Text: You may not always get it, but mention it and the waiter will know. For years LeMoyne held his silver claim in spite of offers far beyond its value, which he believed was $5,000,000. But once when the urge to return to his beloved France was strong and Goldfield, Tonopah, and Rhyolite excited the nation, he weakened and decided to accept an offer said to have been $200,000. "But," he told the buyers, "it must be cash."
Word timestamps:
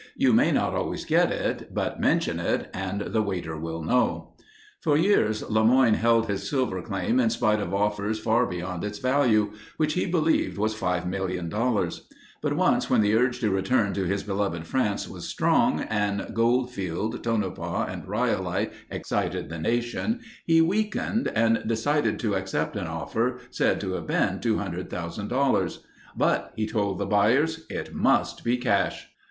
You 0.15 0.33
may 0.33 0.51
not 0.51 0.73
always 0.73 1.05
get 1.05 1.31
it, 1.31 1.75
but 1.75 1.99
mention 2.01 2.39
it 2.39 2.71
and 2.73 3.01
the 3.01 3.21
waiter 3.21 3.55
will 3.55 3.83
know. 3.83 4.33
For 4.81 4.97
years 4.97 5.47
LeMoyne 5.47 5.93
held 5.93 6.27
his 6.27 6.49
silver 6.49 6.81
claim 6.81 7.19
in 7.19 7.29
spite 7.29 7.59
of 7.59 7.71
offers 7.71 8.17
far 8.17 8.47
beyond 8.47 8.83
its 8.83 8.97
value, 8.97 9.51
which 9.77 9.93
he 9.93 10.07
believed 10.07 10.57
was 10.57 10.73
$5,000,000. 10.73 12.01
But 12.41 12.53
once 12.55 12.89
when 12.89 13.01
the 13.01 13.13
urge 13.13 13.41
to 13.41 13.51
return 13.51 13.93
to 13.93 14.05
his 14.05 14.23
beloved 14.23 14.65
France 14.65 15.07
was 15.07 15.27
strong 15.27 15.81
and 15.81 16.33
Goldfield, 16.33 17.23
Tonopah, 17.23 17.85
and 17.87 18.07
Rhyolite 18.07 18.73
excited 18.89 19.49
the 19.49 19.59
nation, 19.59 20.21
he 20.47 20.61
weakened 20.61 21.27
and 21.35 21.61
decided 21.67 22.17
to 22.21 22.33
accept 22.33 22.75
an 22.75 22.87
offer 22.87 23.37
said 23.51 23.79
to 23.81 23.93
have 23.93 24.07
been 24.07 24.39
$200,000. 24.39 25.77
"But," 26.17 26.53
he 26.55 26.65
told 26.65 26.97
the 26.97 27.05
buyers, 27.05 27.67
"it 27.69 27.93
must 27.93 28.43
be 28.43 28.57
cash." 28.57 29.09